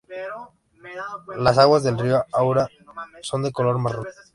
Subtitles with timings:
[1.37, 2.67] Las aguas del río Aura
[3.21, 4.07] son de color marrón.